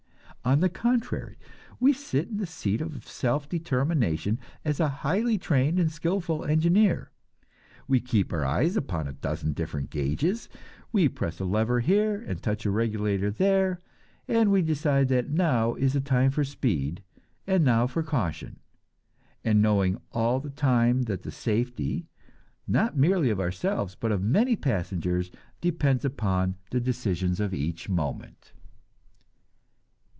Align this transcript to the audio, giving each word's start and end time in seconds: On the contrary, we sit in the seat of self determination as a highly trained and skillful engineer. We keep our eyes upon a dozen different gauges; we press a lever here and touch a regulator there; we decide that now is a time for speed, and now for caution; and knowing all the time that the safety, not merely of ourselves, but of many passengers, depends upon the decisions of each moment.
On 0.43 0.59
the 0.59 0.69
contrary, 0.69 1.37
we 1.79 1.93
sit 1.93 2.29
in 2.29 2.37
the 2.37 2.47
seat 2.47 2.81
of 2.81 3.07
self 3.07 3.47
determination 3.47 4.39
as 4.65 4.79
a 4.79 4.87
highly 4.89 5.37
trained 5.37 5.77
and 5.77 5.91
skillful 5.91 6.43
engineer. 6.43 7.11
We 7.87 7.99
keep 7.99 8.33
our 8.33 8.43
eyes 8.43 8.75
upon 8.75 9.07
a 9.07 9.13
dozen 9.13 9.53
different 9.53 9.91
gauges; 9.91 10.49
we 10.91 11.09
press 11.09 11.39
a 11.39 11.45
lever 11.45 11.79
here 11.81 12.19
and 12.19 12.41
touch 12.41 12.65
a 12.65 12.71
regulator 12.71 13.29
there; 13.29 13.81
we 14.27 14.63
decide 14.63 15.09
that 15.09 15.29
now 15.29 15.75
is 15.75 15.95
a 15.95 16.01
time 16.01 16.31
for 16.31 16.43
speed, 16.43 17.03
and 17.45 17.63
now 17.63 17.85
for 17.85 18.01
caution; 18.01 18.61
and 19.43 19.61
knowing 19.61 20.01
all 20.11 20.39
the 20.39 20.49
time 20.49 21.03
that 21.03 21.21
the 21.21 21.31
safety, 21.31 22.07
not 22.67 22.97
merely 22.97 23.29
of 23.29 23.39
ourselves, 23.39 23.93
but 23.93 24.11
of 24.11 24.23
many 24.23 24.55
passengers, 24.55 25.29
depends 25.61 26.03
upon 26.03 26.55
the 26.71 26.81
decisions 26.81 27.39
of 27.39 27.53
each 27.53 27.87
moment. 27.89 28.53